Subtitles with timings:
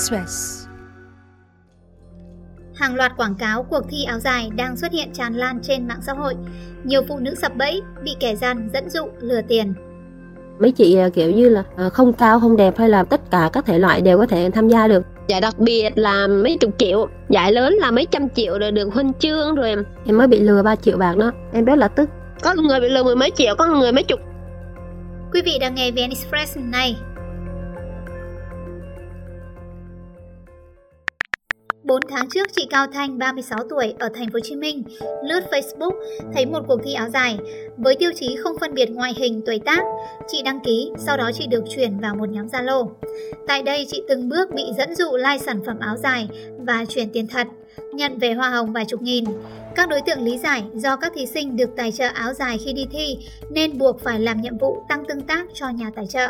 [0.00, 0.66] Express.
[2.74, 6.00] Hàng loạt quảng cáo cuộc thi áo dài đang xuất hiện tràn lan trên mạng
[6.02, 6.34] xã hội.
[6.84, 9.74] Nhiều phụ nữ sập bẫy, bị kẻ gian dẫn dụ lừa tiền.
[10.60, 13.50] mấy chị à, kiểu như là à, không cao không đẹp hay là tất cả
[13.52, 16.74] các thể loại đều có thể tham gia được Giải đặc biệt là mấy chục
[16.78, 19.74] triệu, giải lớn là mấy trăm triệu rồi được huân chương rồi.
[20.06, 22.10] em mới bị lừa 3 triệu bạc đó em rất là tức
[22.42, 24.20] Có người bị lừa mười mấy triệu, có người mấy chục.
[25.32, 26.96] Quý vị đang nghe VN Express này.
[31.90, 34.82] 4 tháng trước, chị Cao Thanh, 36 tuổi, ở thành phố Hồ Chí Minh,
[35.24, 35.92] lướt Facebook
[36.34, 37.38] thấy một cuộc thi áo dài
[37.76, 39.82] với tiêu chí không phân biệt ngoại hình, tuổi tác.
[40.28, 42.88] Chị đăng ký, sau đó chị được chuyển vào một nhóm Zalo.
[43.46, 47.10] Tại đây, chị từng bước bị dẫn dụ like sản phẩm áo dài và chuyển
[47.12, 47.46] tiền thật,
[47.94, 49.24] nhận về hoa hồng vài chục nghìn.
[49.76, 52.72] Các đối tượng lý giải do các thí sinh được tài trợ áo dài khi
[52.72, 53.16] đi thi
[53.50, 56.28] nên buộc phải làm nhiệm vụ tăng tương tác cho nhà tài trợ.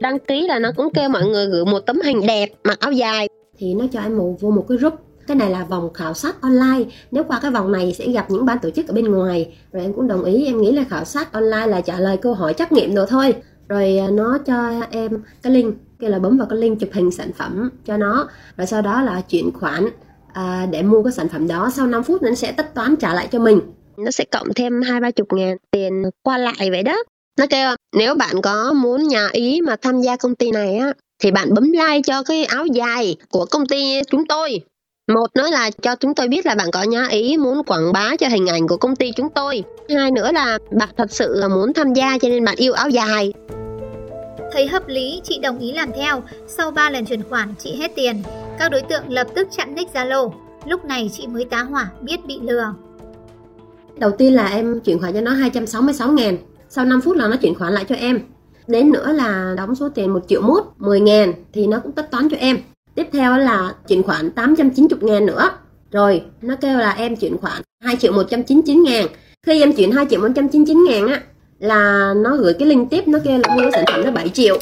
[0.00, 2.92] Đăng ký là nó cũng kêu mọi người gửi một tấm hình đẹp, mặc áo
[2.92, 4.94] dài thì nó cho em một vô một cái group.
[5.26, 6.90] Cái này là vòng khảo sát online.
[7.10, 9.56] Nếu qua cái vòng này sẽ gặp những ban tổ chức ở bên ngoài.
[9.72, 12.34] Rồi em cũng đồng ý em nghĩ là khảo sát online là trả lời câu
[12.34, 13.34] hỏi trắc nghiệm rồi thôi.
[13.68, 17.10] Rồi à, nó cho em cái link kêu là bấm vào cái link chụp hình
[17.10, 18.28] sản phẩm cho nó.
[18.56, 19.88] Rồi sau đó là chuyển khoản
[20.32, 21.70] à, để mua cái sản phẩm đó.
[21.74, 23.60] Sau 5 phút nó sẽ tất toán trả lại cho mình.
[23.96, 26.96] Nó sẽ cộng thêm hai ba chục ngàn tiền qua lại vậy đó.
[27.38, 30.92] Nó kêu nếu bạn có muốn nhà ý mà tham gia công ty này á,
[31.18, 34.60] thì bạn bấm like cho cái áo dài của công ty chúng tôi.
[35.14, 38.16] Một nữa là cho chúng tôi biết là bạn có nhá ý muốn quảng bá
[38.16, 39.64] cho hình ảnh của công ty chúng tôi.
[39.88, 42.88] Hai nữa là bạn thật sự là muốn tham gia cho nên bạn yêu áo
[42.88, 43.32] dài.
[44.52, 46.22] Thấy hợp lý, chị đồng ý làm theo.
[46.46, 48.22] Sau 3 lần chuyển khoản, chị hết tiền.
[48.58, 50.30] Các đối tượng lập tức chặn nick Zalo.
[50.64, 52.74] Lúc này chị mới tá hỏa biết bị lừa.
[53.96, 56.36] đầu tiên là em chuyển khoản cho nó 266 ngàn
[56.68, 58.20] sau 5 phút là nó chuyển khoản lại cho em
[58.68, 62.10] đến nữa là đóng số tiền 1 triệu mốt 10 ngàn thì nó cũng tất
[62.10, 62.58] toán cho em.
[62.94, 65.50] Tiếp theo là chuyển khoản 890 ngàn nữa.
[65.92, 69.06] Rồi, nó kêu là em chuyển khoản 2 triệu 199 ngàn.
[69.46, 71.20] Khi em chuyển 2 triệu 199 ngàn á,
[71.58, 74.58] là nó gửi cái link tiếp, nó kêu là mua sản phẩm nó 7 triệu.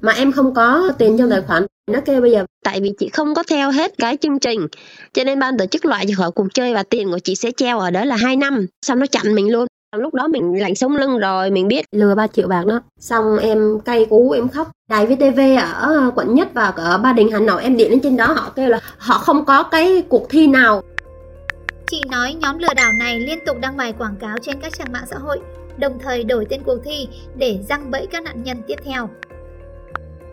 [0.00, 3.08] Mà em không có tiền trong tài khoản, nó kêu bây giờ Tại vì chị
[3.08, 4.66] không có theo hết cái chương trình,
[5.12, 7.50] Cho nên ban tổ chức loại chị khỏi cuộc chơi Và tiền của chị sẽ
[7.56, 9.66] treo ở đó là 2 năm, Xong nó chặn mình luôn.
[9.92, 12.80] Ờ, lúc đó mình lạnh sống lưng rồi Mình biết lừa 3 triệu bạc đó.
[12.98, 14.68] Xong em cay cú em khóc.
[14.88, 15.40] Đài VTV
[15.80, 18.52] ở quận nhất và ở Ba Đình Hà Nội em điện lên trên đó họ
[18.56, 20.82] kêu là họ không có cái cuộc thi nào.
[21.86, 24.92] Chị nói nhóm lừa đảo này liên tục đăng bài quảng cáo trên các trang
[24.92, 25.40] mạng xã hội,
[25.78, 29.08] đồng thời đổi tên cuộc thi để răng bẫy các nạn nhân tiếp theo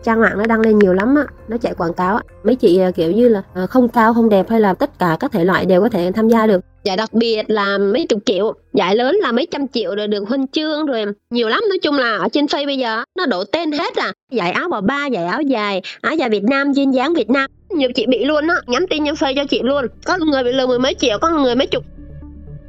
[0.02, 2.22] trang mạng nó đăng lên nhiều lắm á nó chạy quảng cáo á.
[2.44, 5.16] Mấy chị à, kiểu như là à, không cao không đẹp hay là tất cả
[5.20, 6.60] các thể loại đều có thể tham gia được.
[6.84, 10.28] Giải đặc biệt là mấy chục triệu Giải lớn là mấy trăm triệu rồi được
[10.28, 11.60] huân chương rồi Nhiều lắm.
[11.68, 14.12] Nói chung là ở trên Facebook bây giờ Nó đổ tên hết à.
[14.32, 17.50] Giải áo bò ba, giải áo dài Áo dài Việt Nam, duyên dáng Việt Nam.
[17.70, 19.84] Nhiều chị bị luôn á Nhắn tin trên Facebook cho chị luôn.
[20.04, 21.84] Có người bị lừa mười mấy triệu, có người mấy chục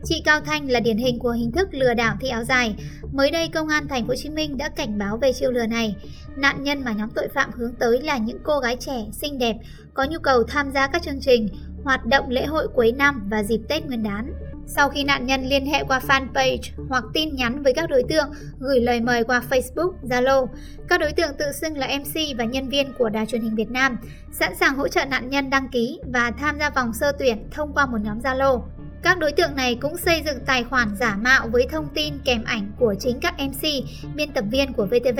[0.04, 2.76] Chị Cao Thanh là điển hình của hình thức lừa đảo thi áo dài.
[3.12, 5.66] Mới đây, công an thành phố Hồ Chí Minh đã cảnh báo về chiêu lừa
[5.66, 5.96] này.
[6.36, 9.56] Nạn nhân mà nhóm tội phạm hướng tới là những cô gái trẻ, xinh đẹp,
[9.94, 11.50] có nhu cầu tham gia các chương trình,
[11.84, 14.34] hoạt động lễ hội cuối năm và dịp Tết Nguyên đán.
[14.68, 18.30] Sau khi nạn nhân liên hệ qua fanpage hoặc tin nhắn với các đối tượng
[18.60, 20.48] gửi lời mời qua Facebook, Zalo,
[20.88, 23.70] các đối tượng tự xưng là MC và nhân viên của Đài truyền hình Việt
[23.72, 23.98] Nam,
[24.32, 27.74] sẵn sàng hỗ trợ nạn nhân đăng ký và tham gia vòng sơ tuyển thông
[27.74, 28.62] qua một nhóm Zalo.
[29.04, 32.44] Các đối tượng này cũng xây dựng tài khoản giả mạo với thông tin kèm
[32.44, 33.68] ảnh của chính các MC,
[34.16, 35.20] biên tập viên của VTV.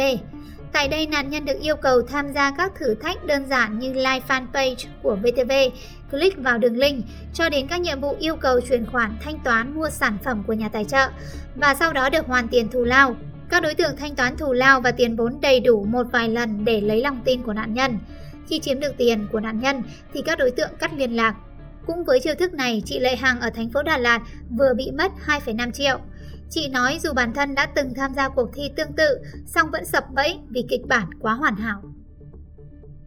[0.74, 3.94] Tại đây, nạn nhân được yêu cầu tham gia các thử thách đơn giản như
[3.94, 5.52] like fanpage của VTV,
[6.12, 9.76] click vào đường link, cho đến các nhiệm vụ yêu cầu chuyển khoản thanh toán
[9.76, 11.10] mua sản phẩm của nhà tài trợ
[11.56, 13.16] và sau đó được hoàn tiền thù lao.
[13.50, 16.66] Các đối tượng thanh toán thù lao và tiền vốn đầy đủ một vài lần
[16.66, 17.98] để lấy lòng tin của nạn nhân.
[18.50, 19.84] Khi chiếm được tiền của nạn nhân
[20.14, 21.36] thì các đối tượng cắt liên lạc.
[21.88, 24.22] Cũng với chiêu thức này, chị Lệ Hằng ở thành phố Đà Lạt
[24.58, 26.00] vừa bị mất 2,5 triệu.
[26.50, 29.86] Chị nói dù bản thân đã từng tham gia cuộc thi tương tự, song vẫn
[29.86, 31.82] sập bẫy vì kịch bản quá hoàn hảo.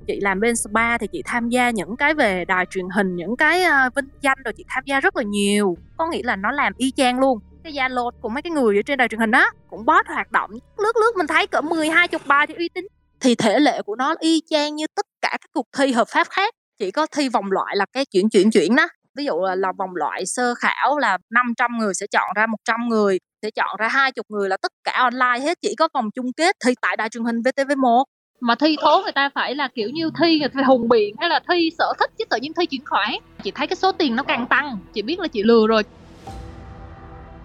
[0.07, 3.37] chị làm bên spa thì chị tham gia những cái về đài truyền hình những
[3.37, 5.77] cái uh, vinh danh rồi chị tham gia rất là nhiều.
[5.97, 7.39] Có nghĩa là nó làm y chang luôn.
[7.65, 10.33] Cái zalo của mấy cái người ở trên đài truyền hình đó cũng bot hoạt
[10.33, 10.51] động.
[10.79, 12.87] Lướt lướt mình thấy cỡ 10 hai chục bài thì uy tín.
[13.21, 16.27] Thì thể lệ của nó y chang như tất cả các cuộc thi hợp pháp
[16.31, 18.89] khác chỉ có thi vòng loại là cái chuyển chuyển chuyển đó.
[19.17, 22.89] Ví dụ là, là vòng loại sơ khảo là 500 người sẽ chọn ra 100
[22.89, 26.11] người sẽ chọn ra hai chục người là tất cả online hết chỉ có vòng
[26.15, 28.05] chung kết thi tại đài truyền hình VTV1
[28.41, 31.15] mà thi thố người ta phải là kiểu như thi người ta phải hùng biện
[31.19, 33.11] hay là thi sở thích chứ tự nhiên thi chuyển khoản.
[33.43, 35.83] Chị thấy cái số tiền nó càng tăng chị biết là chị lừa rồi.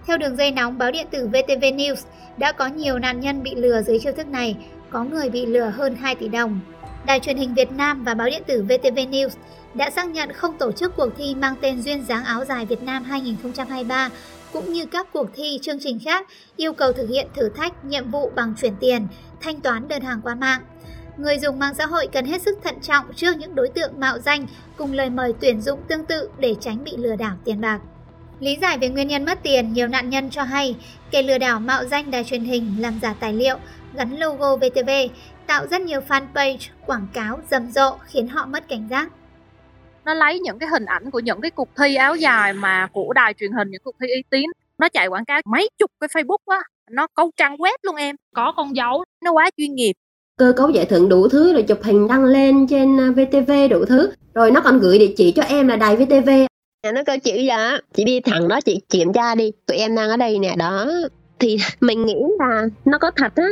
[0.06, 1.96] Theo đường dây nóng báo điện tử VTV News,
[2.36, 4.56] đã có nhiều nạn nhân bị lừa dưới chiêu thức này,
[4.90, 6.60] có người bị lừa hơn 2 tỷ đồng.
[7.06, 9.30] Đài truyền hình Việt Nam và báo điện tử VTV News
[9.74, 12.82] đã xác nhận không tổ chức cuộc thi mang tên Duyên dáng áo dài Việt
[12.82, 14.10] Nam 2023
[14.52, 16.26] cũng như các cuộc thi chương trình khác
[16.56, 19.06] yêu cầu thực hiện thử thách nhiệm vụ bằng chuyển tiền,
[19.40, 20.62] thanh toán đơn hàng qua mạng.
[21.16, 24.18] Người dùng mạng xã hội cần hết sức thận trọng trước những đối tượng mạo
[24.18, 27.80] danh cùng lời mời tuyển dụng tương tự để tránh bị lừa đảo tiền bạc.
[28.40, 30.76] Lý giải về nguyên nhân mất tiền, nhiều nạn nhân cho hay
[31.10, 33.56] kẻ lừa đảo mạo danh đài truyền hình làm giả tài liệu,
[33.94, 34.90] gắn logo VTV,
[35.50, 39.08] tạo rất nhiều fanpage, quảng cáo rầm rộ khiến họ mất cảnh giác.
[40.04, 43.12] Nó lấy những cái hình ảnh của những cái cuộc thi áo dài mà của
[43.12, 44.50] đài truyền hình những cuộc thi uy tín.
[44.78, 46.58] Nó chạy quảng cáo mấy chục cái facebook á.
[46.90, 48.16] Nó câu trang web luôn em.
[48.34, 49.04] Có con dấu.
[49.24, 49.92] Nó quá chuyên nghiệp.
[50.38, 53.84] Cơ cấu giải thưởng đủ thứ rồi chụp hình đăng lên trên VTV à, đủ
[53.84, 54.12] thứ.
[54.34, 56.30] Rồi nó còn gửi địa chỉ cho em là đài VTV
[56.94, 59.52] nó kêu chữ dạ chị đi thẳng đó chị kiểm tra đi.
[59.66, 60.54] Tụi em đang ở đây nè.
[60.58, 60.86] Đó.
[61.38, 63.48] Thì mình nghĩ là nó có thật á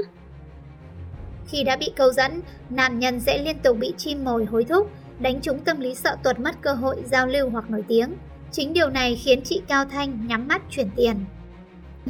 [1.49, 2.41] khi đã bị câu dẫn
[2.71, 4.91] nạn nhân sẽ liên tục bị chim mồi hối thúc
[5.21, 8.09] đánh trúng tâm lý sợ tuột mất cơ hội giao lưu hoặc nổi tiếng.
[8.53, 11.15] Chính điều này khiến chị Cao Thanh nhắm mắt chuyển tiền.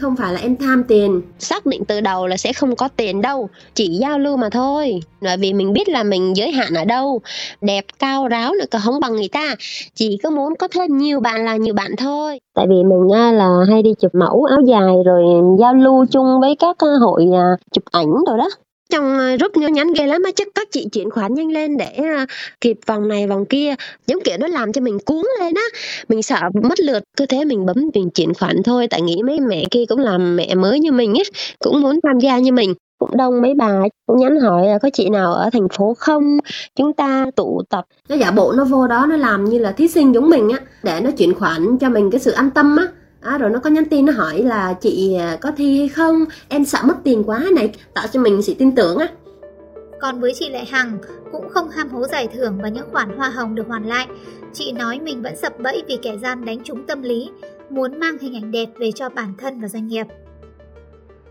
[0.00, 1.22] Không phải là em tham tiền.
[1.38, 5.00] Xác định từ đầu là sẽ không có tiền đâu, chỉ giao lưu mà thôi.
[5.20, 7.20] Bởi vì mình biết là mình giới hạn ở đâu,
[7.60, 9.54] đẹp cao ráo nữa cả không bằng người ta.
[9.94, 12.40] Chỉ có muốn có thêm nhiều bạn là nhiều bạn thôi.
[12.54, 15.22] Tại vì mình là hay đi chụp mẫu áo dài rồi
[15.60, 18.48] giao lưu chung với các hội à, chụp ảnh rồi đó
[18.92, 21.92] trong rút group nhắn ghê lắm á, chắc các chị chuyển khoản nhanh lên để
[21.96, 22.26] ờ,
[22.60, 23.74] kịp vòng này, vòng kia.
[24.06, 25.62] Giống kiểu nó làm cho mình cuốn lên á.
[26.08, 28.86] Mình sợ mất lượt, cứ thế mình bấm, mình chuyển khoản thôi.
[28.90, 31.24] Tại nghĩ mấy mẹ kia cũng làm mẹ mới như mình ấy,
[31.58, 32.74] cũng muốn tham gia như mình.
[32.98, 36.38] Cũng đông mấy bà cũng nhắn hỏi là có chị nào ở thành phố không?
[36.76, 37.84] Chúng ta tụ tập.
[38.08, 40.58] Nó giả bộ nó vô đó, nó làm như là thí sinh giống mình á,
[40.82, 42.86] để nó chuyển khoản cho mình cái sự an tâm á.
[43.20, 46.24] À, rồi nó có nhắn tin nó hỏi là chị à, có thi hay không?
[46.48, 49.08] Em sợ mất tiền quá này tạo cho mình sự tin tưởng á.
[50.00, 50.98] Còn với chị Lệ Hằng
[51.32, 54.06] cũng không ham hố giải thưởng và những khoản hoa hồng được hoàn lại.
[54.52, 57.30] Chị nói mình vẫn sập bẫy vì kẻ gian đánh trúng tâm lý
[57.70, 60.06] muốn mang hình ảnh đẹp về cho bản thân và doanh nghiệp.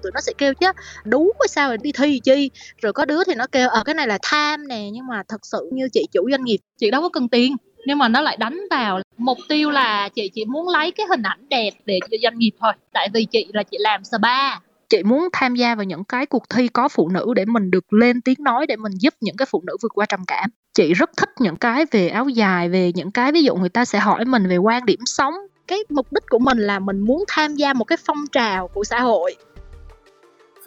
[0.03, 0.67] Tụi nó sẽ kêu chứ
[1.05, 2.51] đúng quá sao rồi đi thi chi?
[2.81, 5.23] Rồi có đứa thì nó kêu ở ờ, cái này là tham nè nhưng mà
[5.27, 7.55] thật sự như chị chủ doanh nghiệp chị đâu có cần tiền.
[7.85, 11.23] Nhưng mà nó lại đánh vào mục tiêu là chị chỉ muốn lấy cái hình
[11.23, 12.73] ảnh đẹp để cho doanh nghiệp thôi.
[12.93, 14.59] Tại vì chị là chị làm spa.
[14.89, 17.93] Chị muốn tham gia vào những cái cuộc thi có phụ nữ để mình được
[17.93, 20.49] lên tiếng nói, để mình giúp những cái phụ nữ vượt qua trầm cảm.
[20.73, 23.85] Chị rất thích những cái về áo dài, về những cái ví dụ người ta
[23.85, 25.33] sẽ hỏi mình về quan điểm sống.
[25.67, 28.83] Cái mục đích của mình là mình muốn tham gia một cái phong trào của
[28.83, 29.35] xã hội.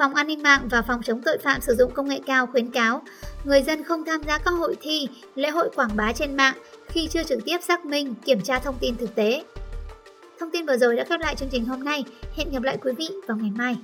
[0.00, 2.70] Phòng An ninh mạng và Phòng chống tội phạm sử dụng công nghệ cao khuyến
[2.70, 3.02] cáo
[3.44, 6.54] người dân không tham gia các hội thi, lễ hội quảng bá trên mạng
[6.88, 9.44] khi chưa trực tiếp xác minh, kiểm tra thông tin thực tế.
[10.38, 12.04] Thông tin vừa rồi đã khép lại chương trình hôm nay.
[12.36, 13.76] Hẹn gặp lại quý vị vào ngày mai.